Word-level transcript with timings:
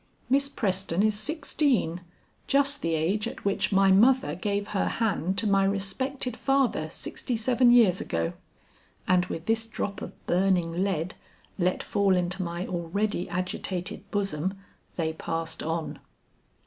"Miss 0.31 0.49
Preston 0.49 1.03
is 1.03 1.13
sixteen, 1.13 2.01
just 2.47 2.81
the 2.81 2.95
age 2.95 3.27
at 3.27 3.45
which 3.45 3.71
my 3.71 3.91
mother 3.91 4.33
gave 4.33 4.69
her 4.69 4.87
hand 4.87 5.37
to 5.37 5.45
my 5.45 5.63
respected 5.63 6.35
father 6.35 6.89
sixty 6.89 7.37
seven 7.37 7.69
years 7.69 8.01
ago." 8.01 8.33
And 9.07 9.27
with 9.27 9.45
this 9.45 9.67
drop 9.67 10.01
of 10.01 10.13
burning 10.25 10.83
lead 10.83 11.13
let 11.59 11.83
fall 11.83 12.15
into 12.15 12.41
my 12.41 12.65
already 12.65 13.29
agitated 13.29 14.09
bosom 14.09 14.55
they 14.95 15.13
passed 15.13 15.61
on. 15.61 15.99